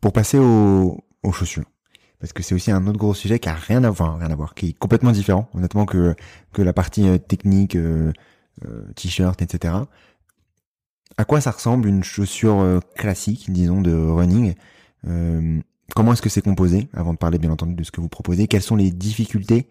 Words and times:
Pour 0.00 0.12
passer 0.12 0.38
aux, 0.38 1.02
chaussures, 1.32 1.64
parce 2.20 2.32
que 2.32 2.44
c'est 2.44 2.54
aussi 2.54 2.70
un 2.70 2.86
autre 2.86 2.98
gros 2.98 3.12
sujet 3.12 3.40
qui 3.40 3.48
a 3.48 3.54
rien 3.54 3.82
à 3.82 3.90
voir, 3.90 4.18
rien 4.18 4.30
à 4.30 4.36
voir, 4.36 4.54
qui 4.54 4.68
est 4.68 4.72
complètement 4.72 5.10
différent, 5.10 5.48
honnêtement, 5.52 5.84
que 5.84 6.14
que 6.52 6.62
la 6.62 6.72
partie 6.72 7.08
euh, 7.08 7.18
technique, 7.18 7.74
euh, 7.74 8.12
euh, 8.64 8.84
t-shirt, 8.94 9.42
etc. 9.42 9.74
À 11.16 11.24
quoi 11.24 11.40
ça 11.40 11.50
ressemble 11.50 11.88
une 11.88 12.04
chaussure 12.04 12.80
classique, 12.94 13.50
disons, 13.50 13.80
de 13.80 13.92
running 13.92 14.54
Comment 15.94 16.12
est-ce 16.12 16.22
que 16.22 16.28
c'est 16.28 16.42
composé 16.42 16.88
Avant 16.92 17.12
de 17.12 17.18
parler, 17.18 17.38
bien 17.38 17.50
entendu, 17.50 17.74
de 17.74 17.82
ce 17.82 17.90
que 17.90 18.00
vous 18.00 18.08
proposez, 18.08 18.46
quelles 18.46 18.62
sont 18.62 18.76
les 18.76 18.92
difficultés 18.92 19.66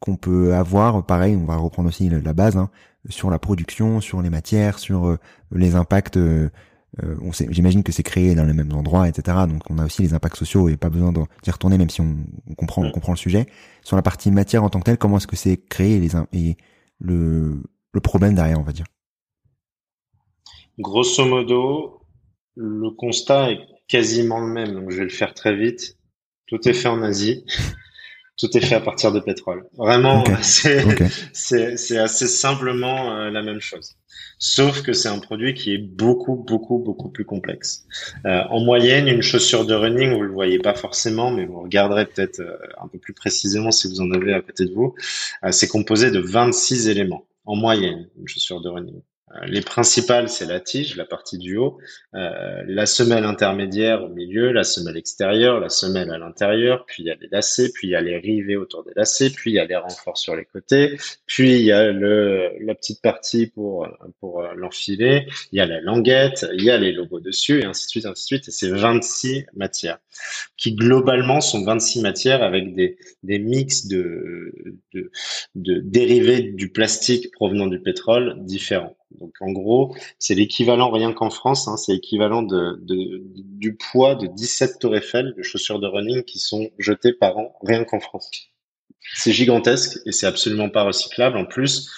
qu'on 0.00 0.16
peut 0.16 0.54
avoir? 0.54 1.06
Pareil, 1.06 1.34
on 1.34 1.44
va 1.44 1.56
reprendre 1.56 1.88
aussi 1.88 2.10
la 2.10 2.32
base 2.34 2.58
hein, 2.58 2.68
sur 3.08 3.30
la 3.30 3.38
production, 3.38 4.00
sur 4.02 4.20
les 4.20 4.30
matières, 4.30 4.78
sur 4.78 5.16
les 5.52 5.76
impacts 5.76 6.18
euh, 7.02 7.16
on 7.22 7.32
j'imagine 7.32 7.82
que 7.82 7.92
c'est 7.92 8.02
créé 8.02 8.34
dans 8.34 8.44
les 8.44 8.54
mêmes 8.54 8.72
endroits, 8.72 9.08
etc. 9.08 9.38
Donc 9.48 9.62
on 9.70 9.78
a 9.78 9.84
aussi 9.84 10.02
les 10.02 10.14
impacts 10.14 10.36
sociaux 10.36 10.68
et 10.68 10.76
pas 10.76 10.88
besoin 10.88 11.12
d'y 11.12 11.50
retourner, 11.50 11.78
même 11.78 11.90
si 11.90 12.00
on, 12.00 12.16
comprend, 12.56 12.82
on 12.82 12.90
comprend 12.90 13.12
le 13.12 13.18
sujet. 13.18 13.46
Sur 13.82 13.96
la 13.96 14.02
partie 14.02 14.30
matière 14.30 14.64
en 14.64 14.70
tant 14.70 14.80
que 14.80 14.84
telle, 14.84 14.98
comment 14.98 15.18
est-ce 15.18 15.26
que 15.26 15.36
c'est 15.36 15.56
créé 15.68 15.96
et, 15.96 16.00
les, 16.00 16.10
et 16.32 16.56
le, 16.98 17.62
le 17.92 18.00
problème 18.00 18.34
derrière, 18.34 18.58
on 18.58 18.64
va 18.64 18.72
dire? 18.72 18.86
Grosso 20.78 21.24
modo, 21.24 22.00
le 22.56 22.90
constat 22.90 23.52
est 23.52 23.60
quasiment 23.88 24.40
le 24.40 24.46
même, 24.46 24.72
donc 24.72 24.90
je 24.90 24.98
vais 24.98 25.04
le 25.04 25.10
faire 25.10 25.34
très 25.34 25.56
vite. 25.56 25.96
Tout 26.46 26.66
est 26.68 26.74
fait 26.74 26.88
en 26.88 27.02
Asie. 27.02 27.44
Tout 28.38 28.56
est 28.56 28.60
fait 28.60 28.76
à 28.76 28.80
partir 28.80 29.10
de 29.10 29.18
pétrole. 29.18 29.66
Vraiment, 29.76 30.22
c'est 30.42 31.98
assez 31.98 32.28
simplement 32.28 33.16
euh, 33.16 33.30
la 33.30 33.42
même 33.42 33.60
chose. 33.60 33.96
Sauf 34.38 34.82
que 34.82 34.92
c'est 34.92 35.08
un 35.08 35.18
produit 35.18 35.54
qui 35.54 35.74
est 35.74 35.78
beaucoup, 35.78 36.36
beaucoup, 36.36 36.78
beaucoup 36.78 37.10
plus 37.10 37.24
complexe. 37.24 37.84
Euh, 38.26 38.42
en 38.50 38.60
moyenne, 38.60 39.08
une 39.08 39.22
chaussure 39.22 39.66
de 39.66 39.74
running, 39.74 40.14
vous 40.14 40.22
le 40.22 40.32
voyez 40.32 40.60
pas 40.60 40.74
forcément, 40.74 41.32
mais 41.32 41.46
vous 41.46 41.60
regarderez 41.62 42.06
peut-être 42.06 42.38
euh, 42.38 42.56
un 42.80 42.86
peu 42.86 42.98
plus 42.98 43.14
précisément 43.14 43.72
si 43.72 43.88
vous 43.88 44.00
en 44.00 44.10
avez 44.12 44.34
à 44.34 44.40
côté 44.40 44.64
de 44.64 44.72
vous. 44.72 44.94
c'est 45.50 45.68
composé 45.68 46.12
de 46.12 46.20
26 46.20 46.88
éléments 46.88 47.26
en 47.44 47.56
moyenne, 47.56 48.08
une 48.16 48.28
chaussure 48.28 48.60
de 48.60 48.68
running. 48.68 49.00
Euh, 49.34 49.46
les 49.46 49.60
principales, 49.60 50.28
c'est 50.28 50.46
la 50.46 50.60
tige, 50.60 50.96
la 50.96 51.04
partie 51.04 51.38
du 51.38 51.56
haut, 51.56 51.78
euh, 52.14 52.62
la 52.66 52.86
semelle 52.86 53.24
intermédiaire 53.24 54.02
au 54.04 54.08
milieu, 54.08 54.52
la 54.52 54.64
semelle 54.64 54.96
extérieure, 54.96 55.60
la 55.60 55.68
semelle 55.68 56.10
à 56.10 56.18
l'intérieur, 56.18 56.86
puis 56.86 57.02
il 57.02 57.06
y 57.06 57.10
a 57.10 57.14
les 57.20 57.28
lacets, 57.30 57.70
puis 57.70 57.88
il 57.88 57.90
y 57.90 57.94
a 57.94 58.00
les 58.00 58.16
rivets 58.16 58.56
autour 58.56 58.84
des 58.84 58.92
lacets, 58.96 59.30
puis 59.30 59.50
il 59.50 59.54
y 59.54 59.58
a 59.58 59.66
les 59.66 59.76
renforts 59.76 60.16
sur 60.16 60.34
les 60.34 60.46
côtés, 60.46 60.96
puis 61.26 61.56
il 61.58 61.64
y 61.64 61.72
a 61.72 61.92
le, 61.92 62.52
la 62.60 62.74
petite 62.74 63.02
partie 63.02 63.46
pour, 63.48 63.86
pour 64.20 64.40
euh, 64.40 64.54
l'enfiler, 64.54 65.26
il 65.52 65.58
y 65.58 65.60
a 65.60 65.66
la 65.66 65.80
languette, 65.80 66.46
il 66.54 66.64
y 66.64 66.70
a 66.70 66.78
les 66.78 66.92
logos 66.92 67.20
dessus, 67.20 67.60
et 67.60 67.64
ainsi 67.64 67.86
de 67.86 67.90
suite, 67.90 68.06
ainsi 68.06 68.22
de 68.22 68.26
suite. 68.26 68.48
Et 68.48 68.50
c'est 68.50 68.70
26 68.70 69.46
matières, 69.54 69.98
qui 70.56 70.74
globalement 70.74 71.40
sont 71.40 71.64
26 71.64 72.00
matières 72.00 72.42
avec 72.42 72.74
des, 72.74 72.96
des 73.22 73.38
mix 73.38 73.86
de, 73.86 74.54
de, 74.94 75.10
de 75.54 75.80
dérivés 75.80 76.42
du 76.42 76.70
plastique 76.70 77.30
provenant 77.32 77.66
du 77.66 77.80
pétrole 77.80 78.36
différents. 78.44 78.96
Donc 79.12 79.34
en 79.40 79.50
gros, 79.50 79.96
c'est 80.18 80.34
l'équivalent 80.34 80.90
rien 80.90 81.12
qu'en 81.12 81.30
France, 81.30 81.66
hein, 81.66 81.76
c'est 81.76 81.92
l'équivalent 81.92 82.42
de, 82.42 82.78
du 82.84 83.76
poids 83.76 84.14
de 84.14 84.26
17 84.26 84.78
tours 84.78 84.96
Eiffel 84.96 85.34
de 85.36 85.42
chaussures 85.42 85.80
de 85.80 85.86
running 85.86 86.22
qui 86.24 86.38
sont 86.38 86.70
jetées 86.78 87.12
par 87.12 87.38
an 87.38 87.54
rien 87.62 87.84
qu'en 87.84 88.00
France. 88.00 88.30
C'est 89.14 89.32
gigantesque 89.32 89.98
et 90.04 90.12
c'est 90.12 90.26
absolument 90.26 90.68
pas 90.68 90.82
recyclable. 90.82 91.38
En 91.38 91.46
plus, 91.46 91.90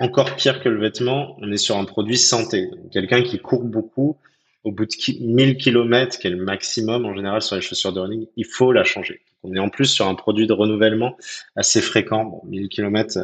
encore 0.00 0.36
pire 0.36 0.62
que 0.62 0.68
le 0.68 0.80
vêtement, 0.80 1.36
on 1.40 1.50
est 1.50 1.56
sur 1.56 1.76
un 1.76 1.84
produit 1.84 2.18
santé. 2.18 2.68
Quelqu'un 2.92 3.22
qui 3.22 3.38
court 3.38 3.64
beaucoup, 3.64 4.18
au 4.64 4.72
bout 4.72 4.84
de 4.84 5.24
1000 5.24 5.56
km, 5.56 6.18
qui 6.18 6.26
est 6.26 6.30
le 6.30 6.44
maximum 6.44 7.06
en 7.06 7.14
général 7.14 7.40
sur 7.40 7.56
les 7.56 7.62
chaussures 7.62 7.92
de 7.92 8.00
running, 8.00 8.26
il 8.36 8.44
faut 8.44 8.72
la 8.72 8.84
changer. 8.84 9.22
On 9.42 9.54
est 9.54 9.58
en 9.58 9.68
plus 9.68 9.86
sur 9.86 10.06
un 10.06 10.14
produit 10.14 10.46
de 10.46 10.52
renouvellement 10.52 11.16
assez 11.56 11.80
fréquent. 11.80 12.24
Bon, 12.24 12.40
1000 12.44 12.68
km, 12.68 13.18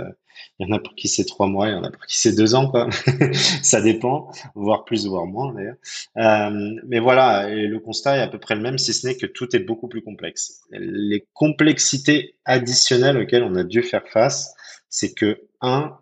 il 0.58 0.66
y 0.66 0.72
en 0.72 0.76
a 0.76 0.80
pour 0.80 0.94
qui 0.94 1.08
c'est 1.08 1.24
trois 1.24 1.46
mois, 1.46 1.68
il 1.68 1.72
y 1.72 1.74
en 1.74 1.84
a 1.84 1.90
pour 1.90 2.04
qui 2.06 2.18
c'est 2.18 2.34
deux 2.34 2.54
ans, 2.54 2.68
quoi. 2.68 2.88
ça 3.62 3.80
dépend, 3.80 4.30
voire 4.54 4.84
plus, 4.84 5.06
voire 5.06 5.26
moins 5.26 5.54
d'ailleurs. 5.54 5.76
Euh, 6.16 6.74
mais 6.86 6.98
voilà, 6.98 7.48
le 7.48 7.78
constat 7.78 8.18
est 8.18 8.20
à 8.20 8.28
peu 8.28 8.38
près 8.38 8.56
le 8.56 8.62
même, 8.62 8.78
si 8.78 8.92
ce 8.92 9.06
n'est 9.06 9.16
que 9.16 9.26
tout 9.26 9.54
est 9.54 9.60
beaucoup 9.60 9.88
plus 9.88 10.02
complexe. 10.02 10.62
Les 10.70 11.26
complexités 11.32 12.36
additionnelles 12.44 13.18
auxquelles 13.18 13.44
on 13.44 13.54
a 13.54 13.64
dû 13.64 13.82
faire 13.82 14.08
face, 14.08 14.54
c'est 14.88 15.14
que 15.14 15.42
un, 15.60 15.96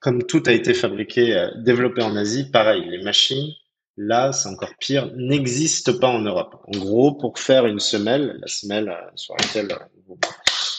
comme 0.00 0.24
tout 0.24 0.42
a 0.46 0.52
été 0.52 0.74
fabriqué, 0.74 1.34
euh, 1.34 1.48
développé 1.62 2.02
en 2.02 2.14
Asie, 2.16 2.50
pareil, 2.50 2.84
les 2.90 3.02
machines, 3.02 3.52
là, 3.96 4.32
c'est 4.32 4.48
encore 4.48 4.74
pire, 4.78 5.10
n'existent 5.16 5.98
pas 5.98 6.08
en 6.08 6.20
Europe. 6.20 6.56
En 6.66 6.78
gros, 6.78 7.12
pour 7.12 7.38
faire 7.38 7.66
une 7.66 7.80
semelle, 7.80 8.38
la 8.40 8.48
semelle 8.48 8.88
euh, 8.88 9.10
sur 9.14 9.34
laquelle 9.36 9.76
vous 10.06 10.18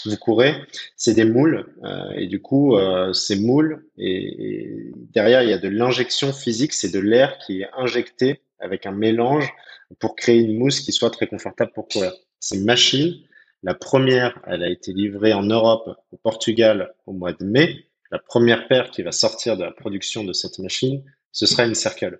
vous 0.06 0.18
courez, 0.18 0.56
c'est 0.96 1.14
des 1.14 1.26
moules. 1.26 1.66
Euh, 1.84 2.12
et 2.16 2.28
du 2.28 2.42
coup, 2.42 2.78
euh, 2.78 3.12
ces 3.14 3.40
moules, 3.40 3.86
et, 3.98 4.92
derrière, 5.14 5.44
il 5.44 5.50
y 5.50 5.54
a 5.54 5.58
de 5.58 5.68
l'injection 5.68 6.32
physique, 6.32 6.74
c'est 6.74 6.92
de 6.92 7.00
l'air 7.00 7.38
qui 7.40 7.62
est 7.62 7.70
injecté 7.76 8.42
avec 8.60 8.86
un 8.86 8.92
mélange 8.92 9.52
pour 10.00 10.16
créer 10.16 10.40
une 10.40 10.58
mousse 10.58 10.80
qui 10.80 10.92
soit 10.92 11.10
très 11.10 11.28
confortable 11.28 11.72
pour 11.74 11.88
courir. 11.88 12.14
Ces 12.40 12.60
machines, 12.60 13.16
la 13.64 13.74
première, 13.74 14.40
elle 14.48 14.64
a 14.64 14.70
été 14.70 14.94
livrée 14.94 15.34
en 15.34 15.44
Europe, 15.44 15.98
au 16.12 16.18
Portugal, 16.18 16.94
au 17.06 17.14
mois 17.14 17.34
de 17.34 17.44
mai. 17.44 17.86
La 18.12 18.20
première 18.20 18.68
paire 18.68 18.92
qui 18.92 19.02
va 19.02 19.12
sortir 19.12 19.58
de 19.58 19.64
la 19.64 19.72
production 19.72 20.24
de 20.24 20.34
cette 20.34 20.60
machine, 20.60 21.04
ce 21.32 21.46
sera 21.46 21.66
une 21.66 21.76
Circle. 21.76 22.20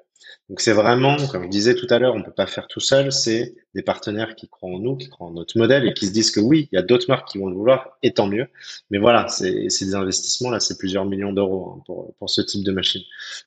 Donc 0.50 0.62
c'est 0.62 0.74
vraiment, 0.74 1.18
comme 1.28 1.44
je 1.44 1.50
disais 1.50 1.74
tout 1.74 1.88
à 1.90 1.98
l'heure, 1.98 2.14
on 2.14 2.22
peut 2.22 2.32
pas 2.32 2.46
faire 2.46 2.68
tout 2.68 2.80
seul. 2.80 3.12
C'est 3.12 3.56
des 3.74 3.82
partenaires 3.82 4.36
qui 4.36 4.48
croient 4.48 4.70
en 4.70 4.80
nous, 4.80 4.96
qui 4.96 5.10
croient 5.10 5.28
en 5.28 5.32
notre 5.32 5.58
modèle 5.58 5.88
et 5.88 5.94
qui 5.94 6.06
se 6.06 6.12
disent 6.12 6.30
que 6.30 6.40
oui, 6.40 6.70
il 6.72 6.76
y 6.76 6.78
a 6.78 6.84
d'autres 6.84 7.08
marques 7.10 7.30
qui 7.30 7.40
vont 7.40 7.48
le 7.48 7.56
vouloir 7.56 7.98
et 8.04 8.14
tant 8.14 8.28
mieux. 8.28 8.48
Mais 8.92 9.00
voilà, 9.00 9.28
c'est 9.28 9.68
des 9.68 9.96
investissements 9.96 10.52
là, 10.52 10.60
c'est 10.60 10.78
plusieurs 10.78 11.06
millions 11.06 11.34
d'euros 11.34 11.76
hein, 11.76 11.84
pour, 11.86 12.14
pour 12.16 12.30
ce 12.30 12.42
type 12.42 12.64
de 12.64 12.72
machine. 12.72 13.02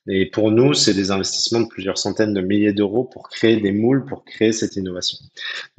Et 0.08 0.26
pour 0.26 0.50
nous, 0.50 0.74
c'est 0.74 0.94
des 0.94 1.10
investissements 1.12 1.60
de 1.60 1.68
plusieurs 1.68 1.98
centaines 1.98 2.34
de 2.34 2.40
milliers 2.40 2.72
d'euros 2.72 3.04
pour 3.04 3.28
créer 3.28 3.58
des 3.58 3.72
moules, 3.72 4.04
pour 4.04 4.24
créer 4.24 4.52
cette 4.52 4.74
innovation. 4.74 5.18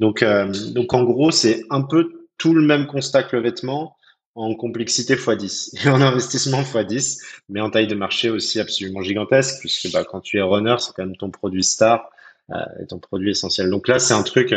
Donc 0.00 0.22
euh, 0.22 0.50
donc 0.72 0.94
en 0.94 1.04
gros, 1.04 1.30
c'est 1.30 1.62
un 1.68 1.82
peu 1.82 2.28
tout 2.38 2.54
le 2.54 2.62
même 2.62 2.86
constat 2.86 3.24
que 3.24 3.36
le 3.36 3.42
vêtement 3.42 3.96
en 4.34 4.54
complexité 4.54 5.16
x10 5.16 5.70
et 5.86 5.88
en 5.88 6.00
investissement 6.00 6.62
x10, 6.62 7.20
mais 7.48 7.60
en 7.60 7.70
taille 7.70 7.86
de 7.86 7.94
marché 7.94 8.30
aussi 8.30 8.60
absolument 8.60 9.02
gigantesque, 9.02 9.60
puisque 9.60 9.92
bah, 9.92 10.04
quand 10.04 10.20
tu 10.20 10.38
es 10.38 10.42
runner, 10.42 10.76
c'est 10.78 10.92
quand 10.94 11.04
même 11.04 11.16
ton 11.16 11.30
produit 11.30 11.64
star 11.64 12.10
euh, 12.50 12.56
et 12.82 12.86
ton 12.86 12.98
produit 12.98 13.30
essentiel. 13.30 13.70
Donc 13.70 13.88
là, 13.88 13.98
c'est 13.98 14.14
un 14.14 14.22
truc 14.22 14.54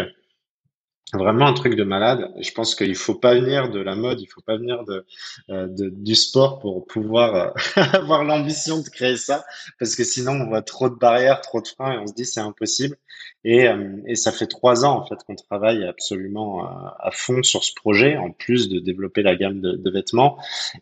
vraiment 1.12 1.48
un 1.48 1.54
truc 1.54 1.76
de 1.76 1.84
malade. 1.84 2.32
Je 2.40 2.52
pense 2.52 2.76
qu'il 2.76 2.96
faut 2.96 3.16
pas 3.16 3.36
venir 3.36 3.70
de 3.70 3.80
la 3.80 3.96
mode, 3.96 4.22
il 4.22 4.28
faut 4.28 4.42
pas 4.42 4.58
venir 4.58 4.84
de, 4.86 5.06
euh, 5.50 5.68
du 5.70 6.16
sport 6.16 6.60
pour 6.60 6.86
pouvoir 6.86 7.36
euh, 7.36 7.82
avoir 7.94 8.24
l'ambition 8.24 8.82
de 8.82 8.90
créer 8.90 9.18
ça, 9.18 9.44
parce 9.80 9.96
que 9.96 10.04
sinon 10.04 10.34
on 10.34 10.48
voit 10.48 10.62
trop 10.62 10.90
de 10.90 10.96
barrières, 10.96 11.42
trop 11.42 11.62
de 11.62 11.68
freins 11.68 11.94
et 11.94 11.98
on 11.98 12.08
se 12.08 12.14
dit 12.14 12.26
c'est 12.26 12.40
impossible. 12.40 12.98
Et, 13.46 13.68
euh, 13.68 13.98
et 14.08 14.16
ça 14.16 14.32
fait 14.32 14.48
trois 14.48 14.86
ans 14.86 15.00
en 15.00 15.06
fait 15.06 15.22
qu'on 15.26 15.36
travaille 15.36 15.84
absolument 15.86 16.66
à 16.66 17.12
fond 17.12 17.44
sur 17.44 17.64
ce 17.64 17.74
projet, 17.76 18.18
en 18.18 18.32
plus 18.32 18.70
de 18.70 18.80
développer 18.80 19.22
la 19.22 19.36
gamme 19.36 19.62
de, 19.62 19.74
de 19.74 19.90
vêtements. 19.92 20.38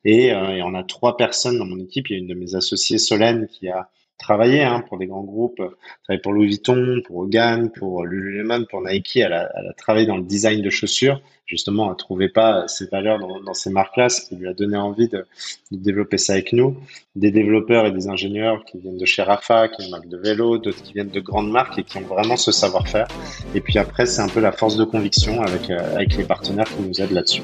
Et, 0.06 0.28
et, 0.28 0.62
on 0.64 0.76
a 0.76 0.84
trois 0.84 1.18
personnes 1.18 1.58
dans 1.58 1.66
mon 1.66 1.80
équipe. 1.80 2.09
Il 2.09 2.14
y 2.14 2.16
a 2.16 2.20
une 2.20 2.28
de 2.28 2.36
mes 2.36 2.56
associées, 2.56 3.00
Solène, 3.00 3.48
qui 3.48 3.68
a 3.68 3.90
travaillé 4.22 4.64
hein, 4.64 4.84
pour 4.88 4.98
des 4.98 5.08
grands 5.08 5.24
groupes, 5.24 5.62
travaillé 6.04 6.22
pour 6.22 6.32
Louis 6.32 6.48
Vuitton, 6.48 7.02
pour 7.06 7.18
Hogan, 7.18 7.70
pour 7.72 8.06
Lululemon, 8.06 8.66
pour 8.70 8.82
Nike. 8.82 9.18
Elle 9.18 9.34
a, 9.34 9.50
travaillé 9.78 10.06
dans 10.06 10.18
le 10.18 10.24
design 10.24 10.62
de 10.62 10.70
chaussures. 10.70 11.22
Justement, 11.46 11.90
elle 11.90 11.98
trouvait 11.98 12.30
pas 12.30 12.68
ses 12.70 12.86
valeurs 12.88 13.20
dans, 13.20 13.54
ces 13.54 13.72
marques-là, 13.72 14.08
ce 14.08 14.22
qui 14.22 14.36
lui 14.36 14.48
a 14.48 14.54
donné 14.54 14.78
envie 14.78 15.09
de, 15.09 15.26
de, 15.72 15.78
développer 15.78 16.18
ça 16.18 16.34
avec 16.34 16.54
nous. 16.54 16.78
Des 17.18 17.32
développeurs 17.32 17.86
et 17.86 17.92
des 17.92 18.08
ingénieurs 18.08 18.64
qui 18.64 18.78
viennent 18.78 18.98
de 18.98 19.06
chez 19.06 19.22
Rafa, 19.22 19.68
qui 19.68 19.82
est 19.82 19.86
une 19.86 19.92
marque 19.92 20.08
de 20.08 20.18
vélo, 20.18 20.59
d'autres 20.59 20.82
qui 20.82 20.94
viennent 20.94 21.09
de 21.09 21.20
grandes 21.20 21.52
marques 21.52 21.78
et 21.78 21.84
qui 21.84 21.97
ont 21.97 22.02
vraiment 22.02 22.38
ce 22.38 22.53
savoir-faire. 22.53 23.08
Et 23.53 23.59
puis 23.59 23.79
après, 23.79 24.06
c'est 24.06 24.22
un 24.22 24.29
peu 24.29 24.40
la 24.40 24.53
force 24.53 24.78
de 24.78 24.85
conviction 24.85 25.41
avec, 25.41 25.70
euh, 25.70 25.96
avec 25.96 26.16
les 26.16 26.23
partenaires 26.23 26.66
qui 26.66 26.84
nous 26.84 27.02
aident 27.02 27.12
là-dessus. 27.12 27.44